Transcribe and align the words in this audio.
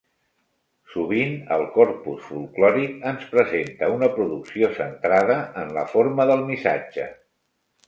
Sovint 0.93 1.35
el 1.57 1.65
corpus 1.75 2.23
folklòric 2.29 2.97
ens 3.11 3.29
presenta 3.35 3.91
una 3.99 4.11
producció 4.17 4.73
centrada 4.81 5.39
en 5.67 5.77
la 5.79 5.87
forma 5.95 6.29
del 6.33 6.45
missatge. 6.51 7.09